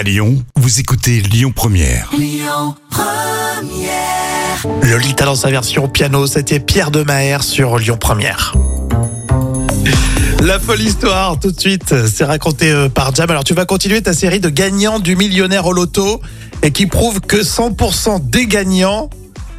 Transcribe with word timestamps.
À 0.00 0.02
Lyon, 0.02 0.42
vous 0.56 0.80
écoutez 0.80 1.20
Lyon 1.20 1.52
Première. 1.54 2.10
Lolita 4.82 5.26
dans 5.26 5.34
sa 5.34 5.50
version 5.50 5.88
piano, 5.90 6.26
c'était 6.26 6.58
Pierre 6.58 6.90
de 6.90 7.02
Maher 7.02 7.42
sur 7.42 7.76
Lyon 7.76 7.98
Première. 8.00 8.54
La 10.42 10.58
folle 10.58 10.80
histoire, 10.80 11.38
tout 11.38 11.52
de 11.52 11.60
suite, 11.60 11.94
c'est 12.06 12.24
raconté 12.24 12.70
euh, 12.70 12.88
par 12.88 13.14
Jam. 13.14 13.28
Alors 13.30 13.44
tu 13.44 13.52
vas 13.52 13.66
continuer 13.66 14.00
ta 14.00 14.14
série 14.14 14.40
de 14.40 14.48
gagnants 14.48 15.00
du 15.00 15.16
millionnaire 15.16 15.66
au 15.66 15.74
loto 15.74 16.22
et 16.62 16.70
qui 16.70 16.86
prouve 16.86 17.20
que 17.20 17.36
100% 17.36 18.30
des 18.30 18.46
gagnants 18.46 19.10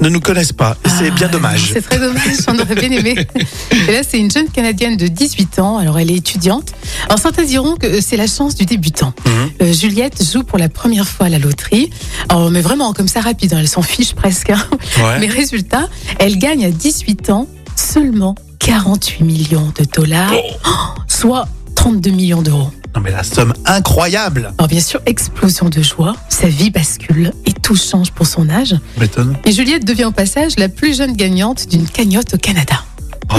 ne 0.00 0.08
nous 0.08 0.20
connaissent 0.20 0.54
pas. 0.54 0.74
C'est 0.98 1.10
bien 1.10 1.26
Ah, 1.28 1.32
dommage. 1.32 1.70
C'est 1.74 1.82
très 1.82 1.98
dommage, 1.98 2.36
j'en 2.46 2.58
aurais 2.58 2.74
bien 2.76 2.90
aimé. 2.90 3.14
Et 3.88 3.92
là, 3.92 4.00
c'est 4.08 4.18
une 4.18 4.30
jeune 4.30 4.48
Canadienne 4.48 4.96
de 4.96 5.06
18 5.06 5.58
ans, 5.58 5.76
alors 5.76 5.98
elle 5.98 6.10
est 6.10 6.16
étudiante. 6.16 6.72
Alors 7.10 7.18
certains 7.18 7.42
diront 7.44 7.74
que 7.74 8.00
c'est 8.00 8.16
la 8.16 8.28
chance 8.28 8.54
du 8.54 8.66
débutant. 8.66 9.12
Mhm. 9.26 9.50
Euh, 9.62 9.72
Juliette 9.72 10.22
joue 10.32 10.44
pour 10.44 10.58
la 10.58 10.68
première 10.68 11.08
fois 11.08 11.26
à 11.26 11.28
la 11.28 11.40
loterie. 11.40 11.90
Alors, 12.28 12.52
mais 12.52 12.60
vraiment, 12.60 12.92
comme 12.92 13.08
ça, 13.08 13.20
rapide, 13.20 13.52
hein, 13.52 13.56
elle 13.58 13.66
s'en 13.68 13.82
fiche 13.82 14.14
presque. 14.14 14.50
hein. 14.50 14.64
Ouais. 14.98 15.18
Mais 15.18 15.26
résultat, 15.26 15.88
elle 16.20 16.38
gagne 16.38 16.64
à 16.64 16.70
18 16.70 17.30
ans 17.30 17.48
seulement 17.74 18.36
48 18.60 19.24
millions 19.24 19.72
de 19.76 19.84
dollars, 19.92 20.32
Oh, 20.64 21.00
soit 21.08 21.48
32 21.74 22.10
millions 22.12 22.42
d'euros. 22.42 22.70
Non 22.94 23.00
mais 23.02 23.10
la 23.10 23.22
somme 23.24 23.54
incroyable. 23.66 24.52
Alors 24.58 24.68
bien 24.68 24.80
sûr, 24.80 25.00
explosion 25.06 25.68
de 25.68 25.82
joie, 25.82 26.14
sa 26.28 26.46
vie 26.48 26.70
bascule 26.70 27.32
et 27.46 27.52
tout 27.52 27.76
change 27.76 28.12
pour 28.12 28.26
son 28.26 28.48
âge. 28.50 28.76
M'étonne. 28.98 29.36
Et 29.44 29.52
Juliette 29.52 29.84
devient 29.84 30.04
au 30.06 30.10
passage 30.12 30.52
la 30.58 30.68
plus 30.68 30.96
jeune 30.96 31.14
gagnante 31.14 31.68
d'une 31.68 31.88
cagnotte 31.88 32.34
au 32.34 32.38
Canada. 32.38 32.84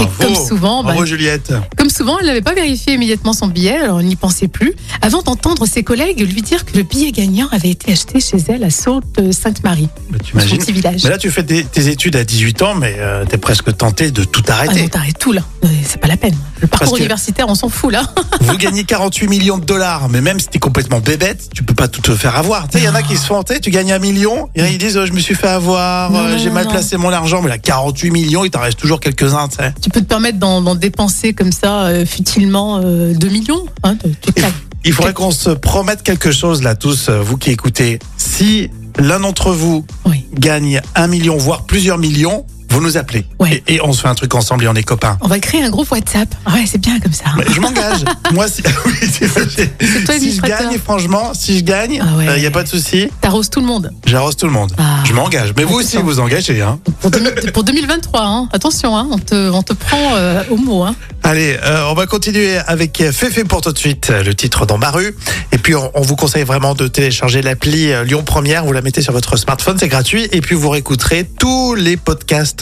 Bravo. 0.06 0.22
Et 0.22 0.34
comme 0.36 0.46
souvent, 0.46 0.82
bah, 0.84 0.94
Juliette. 1.04 1.52
comme 1.76 1.90
souvent, 1.90 2.18
elle 2.18 2.26
n'avait 2.26 2.42
pas 2.42 2.54
vérifié 2.54 2.94
immédiatement 2.94 3.32
son 3.32 3.46
billet, 3.48 3.76
alors 3.78 4.00
elle 4.00 4.06
n'y 4.06 4.16
pensait 4.16 4.48
plus, 4.48 4.74
avant 5.00 5.22
d'entendre 5.22 5.66
ses 5.66 5.82
collègues 5.82 6.20
lui 6.20 6.42
dire 6.42 6.64
que 6.64 6.76
le 6.76 6.82
billet 6.82 7.12
gagnant 7.12 7.48
avait 7.52 7.70
été 7.70 7.92
acheté 7.92 8.20
chez 8.20 8.38
elle 8.48 8.64
à 8.64 8.70
Sault-Sainte-Marie, 8.70 9.88
Mais 10.10 10.18
son 10.18 10.24
t'imagines 10.24 10.58
petit 10.58 10.72
village. 10.72 11.04
Mais 11.04 11.10
là 11.10 11.18
tu 11.18 11.30
fais 11.30 11.44
tes, 11.44 11.64
tes 11.64 11.88
études 11.88 12.16
à 12.16 12.24
18 12.24 12.62
ans, 12.62 12.74
mais 12.74 12.96
euh, 12.98 13.24
t'es 13.28 13.38
presque 13.38 13.76
tenté 13.76 14.10
de 14.10 14.24
tout 14.24 14.42
Ah 14.48 14.54
arrêter. 14.54 14.82
non, 14.82 14.88
t'arrêtes 14.88 15.18
tout 15.18 15.32
là, 15.32 15.42
c'est 15.84 16.00
pas 16.00 16.08
la 16.08 16.16
peine. 16.16 16.34
Le 16.60 16.66
parcours 16.66 16.96
universitaire, 16.96 17.46
on 17.48 17.54
s'en 17.54 17.68
fout 17.68 17.92
là. 17.92 18.02
Vous 18.40 18.56
gagnez 18.56 18.84
48 18.84 19.28
millions 19.28 19.58
de 19.58 19.64
dollars, 19.64 20.08
mais 20.08 20.20
même 20.20 20.40
si 20.40 20.48
t'es 20.48 20.58
complètement 20.58 21.00
bébête, 21.00 21.48
tu 21.54 21.62
peux 21.62 21.74
pas 21.74 21.88
tout 21.88 22.00
te 22.00 22.14
faire 22.14 22.36
avoir. 22.36 22.68
Tu 22.68 22.78
sais, 22.78 22.84
il 22.84 22.86
y 22.86 22.88
en 22.88 22.94
a 22.94 23.02
qui 23.02 23.16
se 23.16 23.26
font, 23.26 23.42
tu 23.42 23.70
gagnes 23.70 23.92
un 23.92 23.98
million, 23.98 24.48
et 24.54 24.64
ils 24.66 24.78
disent, 24.78 24.96
oh, 24.96 25.06
je 25.06 25.12
me 25.12 25.20
suis 25.20 25.34
fait 25.34 25.48
avoir, 25.48 26.14
euh, 26.14 26.38
j'ai 26.38 26.50
mal 26.50 26.64
non. 26.64 26.70
placé 26.70 26.96
mon 26.96 27.10
argent, 27.10 27.42
mais 27.42 27.48
là, 27.48 27.58
48 27.58 28.10
millions, 28.10 28.44
il 28.44 28.50
t'en 28.50 28.60
reste 28.60 28.78
toujours 28.78 29.00
quelques-uns, 29.00 29.48
tu 29.48 29.56
sais. 29.56 29.74
Tu 29.80 29.90
peux 29.90 30.00
te 30.00 30.06
permettre 30.06 30.38
d'en 30.38 30.74
dépenser 30.74 31.32
comme 31.32 31.52
ça, 31.52 31.84
euh, 31.84 32.06
futilement, 32.06 32.80
euh, 32.82 33.14
2 33.14 33.28
millions. 33.28 33.66
Hein, 33.82 33.96
tu. 34.22 34.32
Il 34.84 34.92
faudrait 34.92 35.12
qu'on 35.12 35.30
se 35.30 35.50
promette 35.50 36.02
quelque 36.02 36.32
chose, 36.32 36.62
là, 36.62 36.74
tous, 36.74 37.08
euh, 37.08 37.20
vous 37.20 37.36
qui 37.36 37.50
écoutez. 37.50 38.00
Si 38.16 38.68
l'un 38.98 39.20
d'entre 39.20 39.52
vous 39.52 39.86
Oui. 40.06 40.26
gagne 40.34 40.80
un 40.94 41.06
million, 41.06 41.36
voire 41.36 41.64
plusieurs 41.64 41.98
millions, 41.98 42.44
vous 42.72 42.80
nous 42.80 42.96
appelez. 42.96 43.24
Ouais. 43.38 43.62
Et, 43.68 43.74
et 43.74 43.80
on 43.82 43.92
se 43.92 44.00
fait 44.00 44.08
un 44.08 44.14
truc 44.14 44.34
ensemble 44.34 44.64
et 44.64 44.68
on 44.68 44.74
est 44.74 44.82
copains. 44.82 45.18
On 45.20 45.28
va 45.28 45.38
créer 45.38 45.62
un 45.62 45.70
groupe 45.70 45.90
WhatsApp. 45.90 46.34
Ouais, 46.52 46.64
c'est 46.66 46.80
bien 46.80 46.98
comme 47.00 47.12
ça. 47.12 47.24
Mais 47.36 47.44
je 47.54 47.60
m'engage. 47.60 48.04
Moi, 48.32 48.48
si, 48.48 48.62
oui, 48.86 48.92
c'est- 49.10 50.04
toi 50.04 50.14
si 50.18 50.34
je 50.34 50.40
gagne, 50.40 50.78
franchement, 50.78 51.32
si 51.34 51.58
je 51.58 51.64
gagne, 51.64 51.94
il 51.94 52.00
Ah 52.02 52.16
ouais. 52.16 52.40
n'y 52.40 52.46
a 52.46 52.50
pas 52.50 52.62
de 52.62 52.68
souci, 52.68 53.08
T'arroses 53.20 53.50
tout 53.50 53.60
le 53.60 53.66
monde. 53.66 53.90
j'arrose 54.06 54.36
tout 54.36 54.46
le 54.46 54.52
monde. 54.52 54.72
Ah. 54.78 55.02
Je 55.04 55.12
m'engage. 55.12 55.52
Mais 55.56 55.64
vous 55.64 55.74
aussi, 55.76 55.98
vous 55.98 56.18
engagez. 56.20 56.60
Hein. 56.62 56.78
Pour, 57.00 57.10
2000 57.10 57.52
pour 57.52 57.64
2023, 57.64 58.20
hein. 58.22 58.48
attention, 58.52 58.96
hein, 58.96 59.06
on, 59.10 59.18
te, 59.18 59.50
on 59.50 59.62
te 59.62 59.72
prend 59.74 60.14
euh, 60.16 60.42
au 60.50 60.56
mot. 60.56 60.82
Hein. 60.84 60.94
Allez, 61.24 61.56
euh, 61.64 61.84
on 61.90 61.94
va 61.94 62.06
continuer 62.06 62.56
avec 62.66 63.02
Féfé 63.12 63.44
pour 63.44 63.60
tout 63.60 63.72
de 63.72 63.78
suite, 63.78 64.08
euh, 64.10 64.22
le 64.22 64.34
titre 64.34 64.66
dans 64.66 64.78
ma 64.78 64.90
rue. 64.90 65.14
Et 65.52 65.58
puis, 65.58 65.74
on, 65.74 65.90
on 65.94 66.00
vous 66.02 66.16
conseille 66.16 66.44
vraiment 66.44 66.74
de 66.74 66.88
télécharger 66.88 67.42
l'appli 67.42 67.92
euh, 67.92 68.02
Lyon 68.04 68.22
Première. 68.24 68.64
Vous 68.64 68.72
la 68.72 68.82
mettez 68.82 69.02
sur 69.02 69.12
votre 69.12 69.36
smartphone, 69.36 69.76
c'est 69.78 69.88
gratuit. 69.88 70.28
Et 70.32 70.40
puis, 70.40 70.54
vous 70.54 70.70
réécouterez 70.70 71.28
tous 71.38 71.74
les 71.74 71.96
podcasts 71.96 72.61